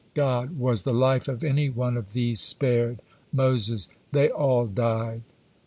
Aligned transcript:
God: 0.15 0.57
"Was 0.57 0.81
the 0.81 0.95
life 0.95 1.27
of 1.27 1.43
any 1.43 1.69
one 1.69 1.95
of 1.95 2.13
these 2.13 2.39
spared?" 2.39 3.03
Moses: 3.31 3.87
"They 4.11 4.29
all 4.31 4.65
died." 4.65 5.21